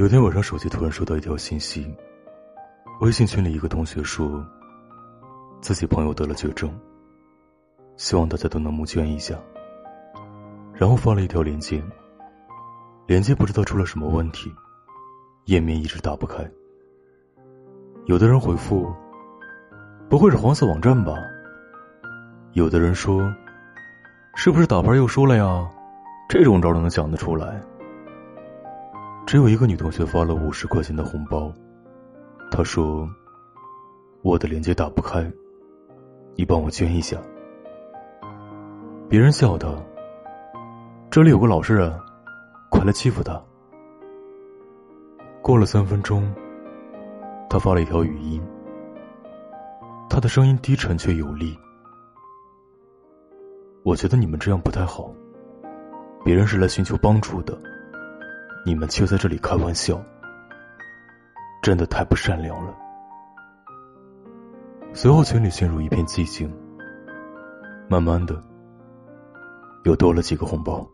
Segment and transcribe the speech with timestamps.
[0.00, 1.94] 有天晚上，手机突然收到一条信息，
[3.02, 4.42] 微信群里一个同学说，
[5.60, 6.74] 自己朋友得了绝症，
[7.98, 9.34] 希望大家都能募捐一下。
[10.72, 11.84] 然后发了一条链接，
[13.06, 14.50] 链接不知道出了什么问题，
[15.44, 16.50] 页面一直打不开。
[18.06, 18.90] 有的人回复
[20.08, 21.12] ：“不会是黄色网站吧？”
[22.56, 23.30] 有的人说
[24.34, 25.70] ：“是不是打牌又输了呀？
[26.26, 27.60] 这种招都能想得出来。”
[29.30, 31.54] 只有一个女同学发了五十块钱的红包，
[32.50, 33.08] 她说
[34.22, 35.24] ：“我的链接打不开，
[36.34, 37.16] 你帮我捐一下。”
[39.08, 39.72] 别人笑他
[41.12, 41.96] ：“这里有个老实人，
[42.70, 43.40] 快来欺负他。”
[45.40, 46.28] 过了三分钟，
[47.48, 48.42] 他发了一条语音，
[50.08, 51.56] 他的声音低沉却有力
[53.84, 55.08] ：“我觉得你们这样不太好，
[56.24, 57.56] 别人是来寻求帮助的。”
[58.64, 60.00] 你们却在这里开玩笑，
[61.62, 62.74] 真的太不善良了。
[64.92, 66.52] 随后，群里陷入一片寂静。
[67.88, 68.40] 慢慢的，
[69.84, 70.86] 又多了几个红包。